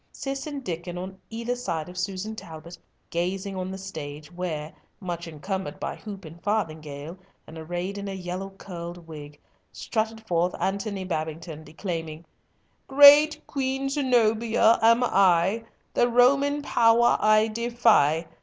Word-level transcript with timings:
Cis 0.11 0.47
and 0.47 0.63
Diccon, 0.65 0.97
on 0.97 1.19
either 1.29 1.55
side 1.55 1.87
of 1.87 1.95
Susan 1.95 2.35
Talbot, 2.35 2.75
gazing 3.11 3.55
on 3.55 3.69
the 3.69 3.77
stage, 3.77 4.31
where, 4.31 4.73
much 4.99 5.27
encumbered 5.27 5.79
by 5.79 5.95
hoop 5.95 6.25
and 6.25 6.41
farthingale, 6.41 7.19
and 7.45 7.55
arrayed 7.55 7.99
in 7.99 8.07
a 8.07 8.13
yellow 8.15 8.49
curled 8.49 9.07
wig, 9.07 9.39
strutted 9.71 10.19
forth 10.25 10.55
Antony 10.59 11.03
Babington, 11.03 11.63
declaiming— 11.63 12.25
"Great 12.87 13.45
Queen 13.45 13.89
Zenobia 13.89 14.79
am 14.81 15.03
I, 15.03 15.65
The 15.93 16.07
Roman 16.09 16.63
Power 16.63 17.19
I 17.19 17.49
defy. 17.49 18.25